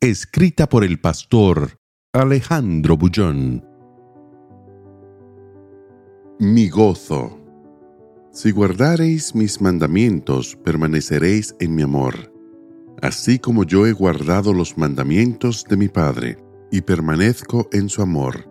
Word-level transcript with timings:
Escrita 0.00 0.68
por 0.68 0.84
el 0.84 1.00
pastor 1.00 1.80
Alejandro 2.12 2.96
Bullón. 2.96 3.64
Mi 6.38 6.68
gozo. 6.68 7.40
Si 8.30 8.52
guardareis 8.52 9.34
mis 9.34 9.60
mandamientos, 9.60 10.56
permaneceréis 10.64 11.56
en 11.58 11.74
mi 11.74 11.82
amor, 11.82 12.32
así 13.02 13.40
como 13.40 13.64
yo 13.64 13.88
he 13.88 13.92
guardado 13.92 14.54
los 14.54 14.78
mandamientos 14.78 15.64
de 15.68 15.76
mi 15.76 15.88
Padre, 15.88 16.38
y 16.70 16.82
permanezco 16.82 17.68
en 17.72 17.88
su 17.88 18.00
amor. 18.00 18.48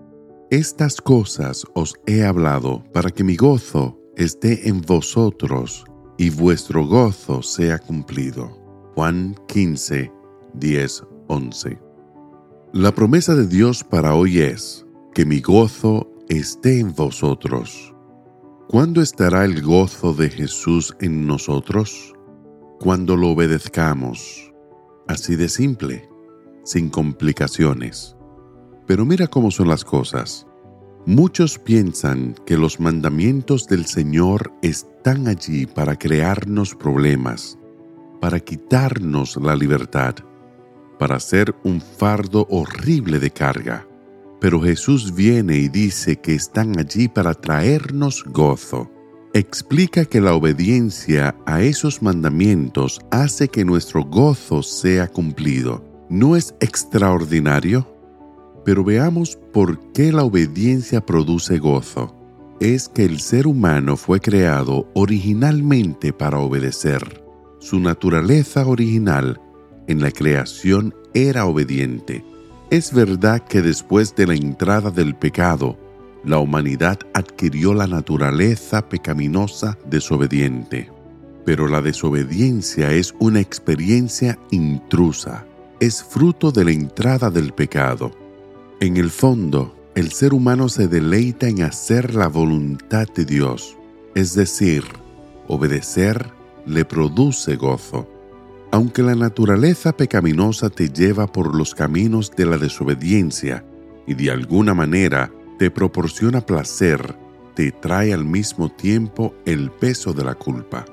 Estas 0.51 0.99
cosas 0.99 1.63
os 1.75 1.95
he 2.07 2.25
hablado 2.25 2.83
para 2.91 3.09
que 3.09 3.23
mi 3.23 3.37
gozo 3.37 3.97
esté 4.17 4.67
en 4.67 4.81
vosotros 4.81 5.85
y 6.17 6.29
vuestro 6.29 6.85
gozo 6.85 7.41
sea 7.41 7.79
cumplido. 7.79 8.49
Juan 8.95 9.33
15, 9.47 10.11
10, 10.53 11.03
11. 11.27 11.79
La 12.73 12.93
promesa 12.93 13.35
de 13.35 13.47
Dios 13.47 13.83
para 13.83 14.13
hoy 14.13 14.39
es 14.39 14.85
que 15.13 15.25
mi 15.25 15.41
gozo 15.41 16.11
esté 16.29 16.79
en 16.79 16.93
vosotros. 16.93 17.93
¿Cuándo 18.67 19.01
estará 19.01 19.45
el 19.45 19.61
gozo 19.61 20.13
de 20.13 20.29
Jesús 20.29 20.95
en 20.99 21.25
nosotros? 21.25 22.13
Cuando 22.79 23.15
lo 23.15 23.29
obedezcamos. 23.29 24.51
Así 25.07 25.35
de 25.35 25.47
simple, 25.47 26.09
sin 26.63 26.89
complicaciones. 26.89 28.15
Pero 28.85 29.05
mira 29.05 29.27
cómo 29.27 29.51
son 29.51 29.69
las 29.69 29.85
cosas. 29.85 30.45
Muchos 31.05 31.57
piensan 31.57 32.35
que 32.45 32.57
los 32.57 32.81
mandamientos 32.81 33.67
del 33.67 33.85
Señor 33.85 34.51
están 34.61 35.29
allí 35.29 35.65
para 35.65 35.95
crearnos 35.95 36.75
problemas, 36.75 37.57
para 38.19 38.41
quitarnos 38.41 39.37
la 39.37 39.55
libertad, 39.55 40.15
para 40.97 41.15
hacer 41.15 41.55
un 41.63 41.81
fardo 41.81 42.47
horrible 42.49 43.19
de 43.19 43.31
carga. 43.31 43.87
Pero 44.39 44.61
Jesús 44.61 45.15
viene 45.15 45.57
y 45.57 45.67
dice 45.67 46.17
que 46.17 46.35
están 46.35 46.77
allí 46.79 47.07
para 47.07 47.33
traernos 47.33 48.23
gozo. 48.25 48.91
Explica 49.33 50.05
que 50.05 50.21
la 50.21 50.33
obediencia 50.33 51.35
a 51.45 51.61
esos 51.61 52.01
mandamientos 52.01 52.99
hace 53.11 53.47
que 53.49 53.65
nuestro 53.65 54.03
gozo 54.03 54.63
sea 54.63 55.07
cumplido. 55.07 55.83
¿No 56.09 56.35
es 56.35 56.55
extraordinario? 56.59 57.87
Pero 58.63 58.83
veamos 58.83 59.37
por 59.53 59.91
qué 59.91 60.11
la 60.11 60.23
obediencia 60.23 61.05
produce 61.05 61.57
gozo. 61.57 62.15
Es 62.59 62.89
que 62.89 63.05
el 63.05 63.19
ser 63.19 63.47
humano 63.47 63.97
fue 63.97 64.19
creado 64.19 64.89
originalmente 64.93 66.13
para 66.13 66.39
obedecer. 66.39 67.23
Su 67.59 67.79
naturaleza 67.79 68.65
original 68.65 69.39
en 69.87 70.01
la 70.01 70.11
creación 70.11 70.93
era 71.13 71.45
obediente. 71.45 72.23
Es 72.69 72.93
verdad 72.93 73.41
que 73.47 73.61
después 73.61 74.15
de 74.15 74.27
la 74.27 74.35
entrada 74.35 74.91
del 74.91 75.15
pecado, 75.15 75.77
la 76.23 76.39
humanidad 76.39 76.99
adquirió 77.13 77.73
la 77.73 77.87
naturaleza 77.87 78.87
pecaminosa 78.89 79.77
desobediente. 79.89 80.91
Pero 81.45 81.67
la 81.69 81.81
desobediencia 81.81 82.91
es 82.91 83.15
una 83.19 83.39
experiencia 83.39 84.37
intrusa, 84.51 85.45
es 85.79 86.03
fruto 86.03 86.51
de 86.51 86.65
la 86.65 86.71
entrada 86.71 87.29
del 87.29 87.53
pecado. 87.53 88.11
En 88.81 88.97
el 88.97 89.09
fondo, 89.09 89.73
el 89.95 90.11
ser 90.11 90.33
humano 90.33 90.67
se 90.67 90.87
deleita 90.87 91.47
en 91.47 91.63
hacer 91.63 92.13
la 92.13 92.27
voluntad 92.27 93.07
de 93.15 93.23
Dios, 93.23 93.77
es 94.13 94.35
decir, 94.35 94.83
obedecer 95.47 96.31
le 96.65 96.83
produce 96.83 97.55
gozo. 97.55 98.07
Aunque 98.71 99.01
la 99.01 99.15
naturaleza 99.15 99.95
pecaminosa 99.95 100.69
te 100.69 100.89
lleva 100.89 101.27
por 101.27 101.55
los 101.55 101.73
caminos 101.73 102.31
de 102.35 102.45
la 102.45 102.57
desobediencia 102.57 103.63
y 104.05 104.13
de 104.13 104.29
alguna 104.29 104.73
manera 104.73 105.31
te 105.57 105.71
proporciona 105.71 106.41
placer, 106.41 107.15
te 107.55 107.71
trae 107.71 108.13
al 108.13 108.25
mismo 108.25 108.69
tiempo 108.69 109.33
el 109.45 109.71
peso 109.71 110.13
de 110.13 110.23
la 110.23 110.35
culpa, 110.35 110.85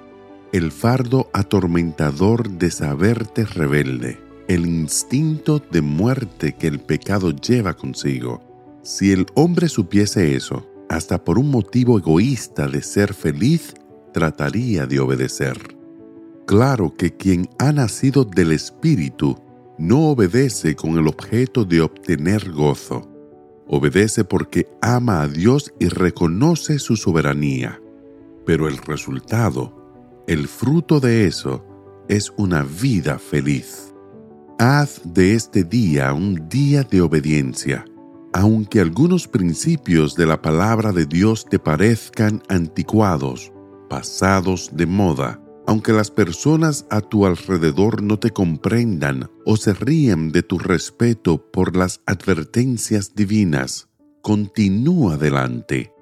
el 0.52 0.70
fardo 0.70 1.28
atormentador 1.32 2.48
de 2.48 2.70
saberte 2.70 3.44
rebelde, 3.44 4.20
el 4.48 4.66
instinto 4.66 5.58
de 5.58 5.82
muerte 5.82 6.54
que 6.54 6.68
el 6.68 6.80
pecado 6.80 7.32
lleva 7.32 7.74
consigo. 7.74 8.40
Si 8.82 9.12
el 9.12 9.26
hombre 9.34 9.68
supiese 9.68 10.36
eso, 10.36 10.66
hasta 10.88 11.22
por 11.22 11.38
un 11.38 11.50
motivo 11.50 11.98
egoísta 11.98 12.68
de 12.68 12.82
ser 12.82 13.14
feliz, 13.14 13.74
trataría 14.12 14.86
de 14.86 15.00
obedecer. 15.00 15.58
Claro 16.46 16.94
que 16.94 17.16
quien 17.16 17.48
ha 17.58 17.72
nacido 17.72 18.24
del 18.24 18.52
Espíritu 18.52 19.36
no 19.78 20.08
obedece 20.10 20.76
con 20.76 20.98
el 20.98 21.08
objeto 21.08 21.64
de 21.64 21.80
obtener 21.80 22.50
gozo. 22.50 23.08
Obedece 23.66 24.24
porque 24.24 24.68
ama 24.82 25.22
a 25.22 25.28
Dios 25.28 25.72
y 25.80 25.88
reconoce 25.88 26.78
su 26.78 26.96
soberanía. 26.96 27.80
Pero 28.44 28.68
el 28.68 28.76
resultado, 28.76 30.22
el 30.26 30.46
fruto 30.46 31.00
de 31.00 31.26
eso, 31.26 31.64
es 32.08 32.30
una 32.36 32.62
vida 32.62 33.18
feliz. 33.18 33.94
Haz 34.58 35.00
de 35.02 35.34
este 35.34 35.64
día 35.64 36.12
un 36.12 36.46
día 36.50 36.82
de 36.82 37.00
obediencia, 37.00 37.86
aunque 38.34 38.80
algunos 38.80 39.26
principios 39.26 40.14
de 40.14 40.26
la 40.26 40.42
palabra 40.42 40.92
de 40.92 41.06
Dios 41.06 41.46
te 41.46 41.58
parezcan 41.58 42.42
anticuados, 42.48 43.50
pasados 43.88 44.70
de 44.74 44.84
moda 44.84 45.43
aunque 45.66 45.92
las 45.92 46.10
personas 46.10 46.86
a 46.90 47.00
tu 47.00 47.26
alrededor 47.26 48.02
no 48.02 48.18
te 48.18 48.30
comprendan 48.30 49.30
o 49.44 49.56
se 49.56 49.72
ríen 49.72 50.30
de 50.32 50.42
tu 50.42 50.58
respeto 50.58 51.50
por 51.50 51.76
las 51.76 52.00
advertencias 52.06 53.14
divinas, 53.14 53.88
continúa 54.20 55.14
adelante, 55.14 55.92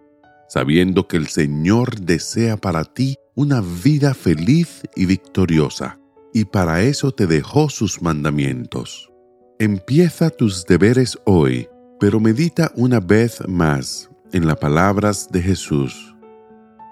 sabiendo 0.49 1.07
que 1.07 1.17
el 1.17 1.29
Señor 1.29 2.01
desea 2.01 2.57
para 2.57 2.85
ti 2.85 3.17
una 3.35 3.61
vida 3.61 4.15
feliz 4.15 4.83
y 4.97 5.07
victoriosa, 5.07 5.99
y 6.35 6.45
para 6.45 6.83
eso 6.83 7.13
te 7.13 7.27
dejó 7.27 7.69
sus 7.69 8.03
mandamientos. 8.03 9.11
Empieza 9.59 10.31
tus 10.31 10.65
deberes 10.67 11.19
hoy, 11.25 11.69
pero 12.01 12.19
medita 12.21 12.73
una 12.75 13.01
vez 13.01 13.47
más 13.47 14.11
en 14.33 14.47
las 14.47 14.57
palabras 14.57 15.29
de 15.31 15.41
Jesús. 15.43 16.15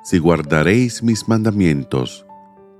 Si 0.04 0.18
guardaréis 0.18 1.02
mis 1.02 1.28
mandamientos, 1.28 2.24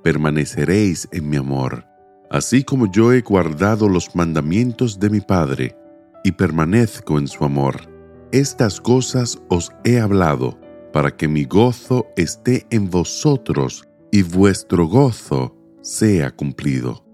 permaneceréis 0.02 1.08
en 1.12 1.28
mi 1.28 1.36
amor, 1.36 1.86
así 2.30 2.64
como 2.64 2.90
yo 2.90 3.12
he 3.12 3.20
guardado 3.20 3.88
los 3.88 4.14
mandamientos 4.14 4.98
de 4.98 5.10
mi 5.10 5.20
Padre 5.20 5.76
y 6.24 6.32
permanezco 6.32 7.18
en 7.18 7.28
su 7.28 7.44
amor. 7.44 7.88
Estas 8.32 8.80
cosas 8.80 9.40
os 9.48 9.72
he 9.84 10.00
hablado, 10.00 10.58
para 10.92 11.16
que 11.16 11.28
mi 11.28 11.44
gozo 11.44 12.06
esté 12.16 12.66
en 12.70 12.90
vosotros 12.90 13.86
y 14.10 14.22
vuestro 14.22 14.86
gozo 14.86 15.56
sea 15.82 16.30
cumplido. 16.30 17.04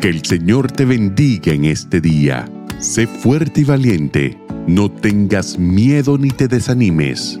Que 0.00 0.08
el 0.08 0.24
Señor 0.24 0.70
te 0.72 0.84
bendiga 0.84 1.52
en 1.52 1.66
este 1.66 2.00
día. 2.00 2.48
Sé 2.78 3.06
fuerte 3.06 3.60
y 3.60 3.64
valiente. 3.64 4.38
No 4.66 4.90
tengas 4.90 5.58
miedo 5.58 6.16
ni 6.16 6.30
te 6.30 6.48
desanimes 6.48 7.40